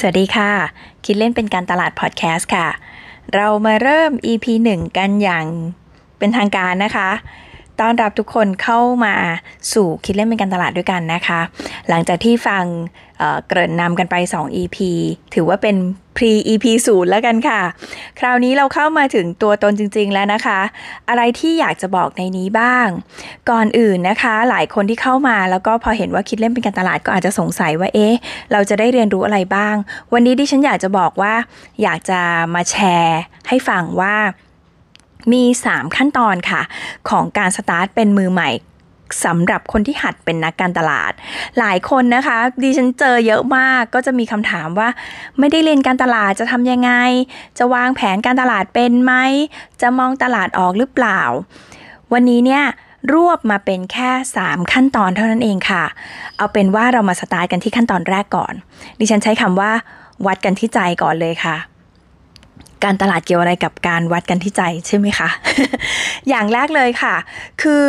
[0.00, 0.50] สวัสดีค่ะ
[1.04, 2.68] คิดเล่นเป็นการตลาดพอดแคสต์ค่ะ
[3.34, 5.46] เรามาเริ่ม EP 1 กันอย่าง
[6.18, 7.10] เป็นทางการนะคะ
[7.80, 9.14] ต้อนรับทุกคนเข้ามา
[9.72, 11.40] สู่คิดเล่นเป็นการตลาดด้วยกันนะคะ
[11.88, 12.64] หลังจากที่ฟัง
[13.18, 14.76] เเกริ่นนำกันไป 2 EP
[15.34, 15.76] ถือว่าเป็น
[16.16, 17.60] pre EP ศูนย์แล้วกันค่ะ
[18.18, 20.60] คราวนี้เราเข้ามาถึงตัวตนจริง ๆ แล้วนะคะ
[21.08, 22.86] อะไรที่อยากจะบอกในนี้บ้าง
[23.50, 28.14] ก่อนอื่นนะคะ หลายคนที่เข้ามาแล้วก็พอเห็นว่าคิดเล่นเป็นการตลาดก็อาจจะสงสัยว่าเอ๊ะ
[28.52, 29.74] เราจะได้เรียนรู้อะไรบ้าง
[30.12, 31.34] วันนี้ดิฉันอยากจะบอกว่า
[31.82, 32.20] อยากจะ
[32.54, 34.14] มาแชร์ให้ฟังว่า
[35.32, 36.62] มี 3 ขั้นตอนค่ะ
[37.08, 38.50] ของการสตาร์ทเป็นมือใหม่
[39.24, 41.12] สำหรับคนที่หัดเป็นนักการตลาด
[41.58, 44.88] หลายคนนะคะ ดิฉันเจอเยอะมากก็จะมีคำถามว่า
[45.38, 46.92] ไม่ได้เรียนการตลาดจะทำยังไง
[47.58, 49.12] จะวางแผนการตลาดเป็นไหม
[49.80, 51.20] จะมองตลาดออกหรือเปล่า
[52.12, 52.64] วันนี้เนี่ย
[53.12, 54.10] รวบมาเป็นแค่
[54.42, 55.84] 3 ขั้นตอนเท่านั้นเองค่ะ
[56.36, 58.54] เอาเป็นว่าเรามาสตาร์ทกันที่ขั้นตอนแรกก่อน
[58.98, 59.72] ดิฉันใช้คำว่า
[60.26, 61.56] วัดกันที่ใจก่อนเลยค่ะ
[62.84, 65.28] การตลาดเกี่ยวอะไรกับการวัดกันที่ใจใช่ไหมคะ
[66.28, 67.14] อย่างแรกเลยค่ะ
[67.62, 67.84] คือ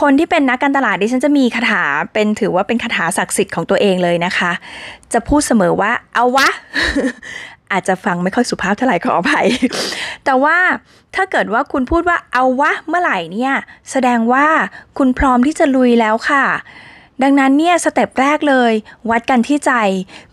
[0.00, 4.52] คนที่เป็นนักการตลาดดิฉันจะมีคาถาเป็นถือว่าเป็นคาถาศักดิ์สิทธิ์ของตัวเองเลยนะคะ
[5.12, 6.48] จะพูดเสมอว่าเอาวะ
[7.72, 9.46] อาจจะฟังไม่ค่อยสุภาพเท่าไหร่ขออภัย
[10.24, 10.56] แต่ว่า
[11.14, 13.54] ถ้าเกิดว่าคุณพูดว่าเอาวะเมื่อไหร่เนี่ย
[13.90, 14.46] แสดงว่า
[14.98, 16.44] คุณพร้อมที่จะลุยแล้วค่ะ
[17.22, 18.72] ดังนั้นเนี่ยสเต็ปแรกเลย
[19.10, 19.72] วัดกันที่ใจ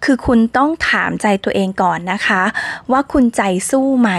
[0.04, 2.44] คือคุณต้องถามใจตัวเองก่อนนะคะ
[2.92, 4.12] ว่าคุณใจสู้ไหม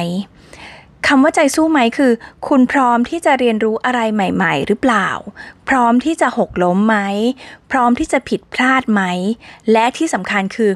[1.07, 2.13] คำว่าใจสู้ไหมคือ
[2.49, 5.09] คุณพร้อมที่จะเรียนรู้อะไรใหม่ ๆ หรือเปล่า
[5.69, 6.97] พร้อมที่จะหกล้มไหม
[7.71, 9.03] พร้อมที่จะผิดพลาดไหม
[9.73, 10.71] และที่สำคัญคือ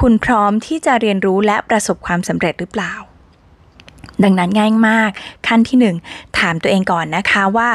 [0.00, 2.94] คุณพร้อมที่จะเรียนรู้และประสบความสำเร็จหรือเปล่า
[4.22, 5.10] ดังนั้นง่ายมาก
[5.46, 5.96] ขั้นที่หนึ่ง
[6.38, 7.68] ถามตัวเองก่อนนะคะว่า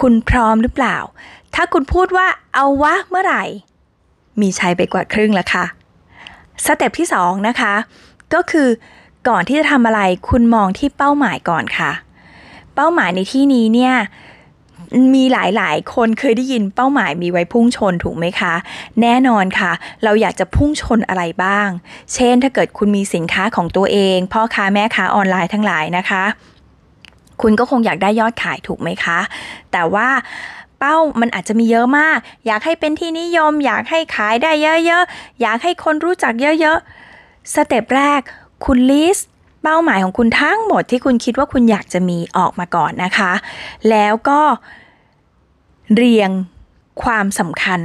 [0.00, 0.98] คุณพร้อมหรือเปล่า
[1.54, 3.44] ถ้าคุณพูดว่าเอาวะเมื่อไหร่
[4.40, 5.64] มีชัยไปกว่าครึ่งแล้วค่ะ
[6.64, 7.74] สเต็ปที่สองนะคะ
[8.34, 8.68] ก็คือ
[9.28, 11.92] ก่อนที่จะทำอะไรคุณมองที่เป้าหมายก่อนค่ะ
[12.74, 13.94] เป้าหมายในที่นี้เนี่ย
[15.14, 18.54] มีหลายๆ คนเคยได้ยินเป้าหมายมีไว้พุ่งชนถูกไหมคะ
[19.02, 19.72] แน่นอนค่ะ
[20.04, 21.68] เราอยากจะพุ่งชนอะไรบ้าง
[22.14, 26.24] เช่นถ้าเกิดคุณมีสินค้าของตัวเอง พ่อค้าแม่ค้าออนไลน์ทั้งหลายนะคะ
[27.42, 29.18] คุณก็คงอยากได้ยอดขายถูกไหมคะ
[29.72, 30.08] แต่ว่า
[30.84, 34.52] เป้ามันอาจจะมีเยอะมาก อยากให้เป็นที่นิยม อยากให้ขายได้
[34.86, 38.20] เยอะๆ อยากให้คนรู้จักเยอะๆ step แรก
[38.64, 39.28] คุณ list
[39.62, 43.32] เป้าหมายของคุณทั้งหมดที่คุณคิดว่าคุณอยากจะมีออกมาก่อนนะคะ
[43.90, 44.40] แล้วก็
[45.94, 46.30] เรียง
[47.02, 47.80] ความสำคัญ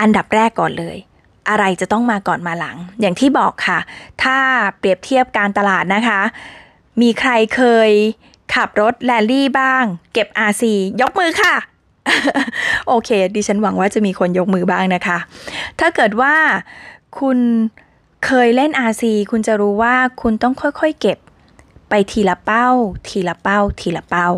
[0.00, 0.96] อันดับแรกก่อนเลย
[1.48, 3.78] อะไรจะต้องมาก่อนมาหลัง อย่างที่บอกค่ะ
[4.22, 4.38] ถ้า
[4.78, 6.20] เปรียบเทียบการตลาดนะคะ
[7.02, 7.90] มีใครเคย
[8.56, 10.62] ขับรถแลลี่บ้าง เก็บ RC
[11.00, 11.54] ยกมือค่ะ
[12.88, 15.18] โอเค ดิฉันหวังว่าจะมีคนยกมือบ้างนะคะ
[15.80, 16.34] ถ้าเกิดว่า
[17.18, 17.38] คุณ
[18.26, 21.18] เคยเล่น RC คุณจะรู้ว่าคุณต้องค่อยๆเก็บ
[21.88, 22.68] ไปทีละเป้า
[23.08, 24.28] ทีละเป้า ทีละเป้า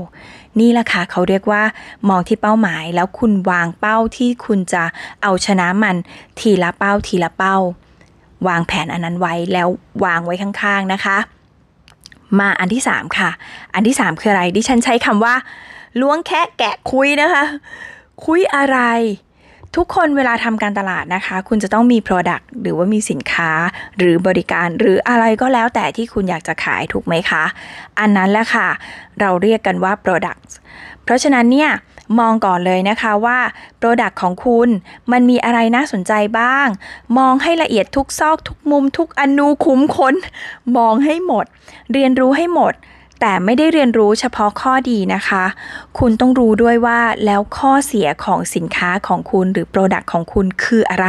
[0.60, 1.62] นี่แหละค่ะเขาเรียกว่า
[2.08, 4.84] มองที่เป้าหมายแล้วคุณวางเป้าที่คุณจะ
[5.22, 5.96] เอาชนะมัน
[6.40, 7.56] ทีละเป้า ทีละเป้า
[8.48, 9.68] วางแผนอันนั้นไว้แล้ว
[10.04, 11.18] วางไว้ข้างๆนะคะ
[12.40, 13.30] มาอันที่ 3 ค่ะ
[13.74, 15.34] อันที่ 3 คืออะไร ดิฉันใช้คำว่า
[16.00, 17.44] ล้วงแคะแกะคุยนะคะ
[18.26, 18.78] คุยอะไร
[19.76, 23.50] ทุกคนเวลาทำการตลาดนะคะ คุณจะต้องมี Product หรือว่ามีสินค้า
[23.98, 27.44] หรือบริการหรืออะไรก็แล้วแต่ที่คุณอยากจะขายถูกไหมคะ
[27.98, 28.68] อันนั้นแหละค่ะ
[29.20, 30.42] เราเรียกกันว่า Product
[31.04, 31.70] เพราะฉะนั้นเนี่ย
[32.18, 33.38] มองก่อนเลยนะคะว่า
[33.80, 34.68] Product ของคุณ
[35.12, 36.66] มันมีอะไรน่าสนใจบ้าง
[37.18, 40.14] มองให้ละเอียดทุกซอกทุกมุมทุกอนูคุ้มค้น
[40.76, 41.46] มองให้หมด
[41.92, 42.74] เรียนรู้ให้หมด
[43.20, 45.44] แต่ไม่ได้เรียนรู้เฉพาะข้อดีนะคะ
[45.98, 51.08] คุณต้องรู้ด้วยว่าแล้วข้อเสียของสินค้าของคุณหรือ Product ของคุณคืออะไร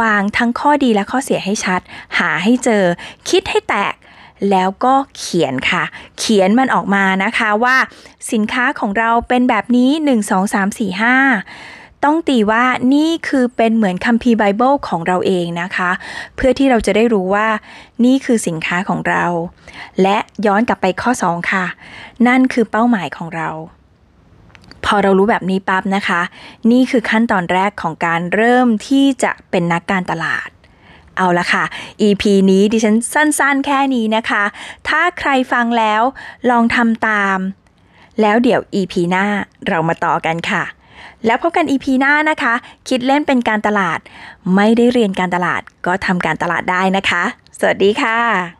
[0.00, 1.80] วางทั้งข้อดีและข้อเสียให้ชัด
[2.18, 2.84] หาให้เจอ
[3.28, 3.94] คิดให้แตก
[4.50, 5.84] แล้วก็เขียนค่ะ
[6.18, 7.76] เขียนมันออกมานะคะว่า
[8.32, 15.90] สินค้าของเราเป็นแบบนี้ 1 2 3 4 5 ต้องตีว่านี่คือเป็นเหมือนคัมภีร์ไบเบิลของเราเองนะคะ
[16.34, 17.48] เพื่อที่เราจะได้รู้ว่า
[18.04, 19.24] นี่คือสินค้าของเรา
[20.02, 20.16] และ
[20.46, 21.66] ย้อนกลับไปข้อ 2 ค่ะ
[22.26, 23.48] นั่นคือเป้าหมายของเรา
[24.84, 26.20] พอเรารู้แบบนี้ปั๊บนะคะ
[26.70, 30.48] นี่คือขั้นตอนแรกของการเริ่มที่จะเป็นนักการตลาด
[31.16, 31.64] เอาละค่ะ
[32.02, 34.44] EP นี้ดิฉันสั้นๆ แค่นี้นะคะ
[34.88, 36.02] ถ้าใครฟังแล้ว
[36.50, 37.38] ลองทำตาม
[38.20, 39.26] แล้วเดี๋ยว EP หน้า
[39.68, 40.64] เรามาต่อกันค่ะ
[41.26, 42.54] แล้วพบกัน EP หน้านะคะ
[42.88, 43.98] คิดเล่นเป็นการตลาด
[44.54, 47.22] ไม่ได้เรียนการตลาดก็ทำการตลาดได้นะคะ
[47.58, 48.59] สวัสดีค่ะ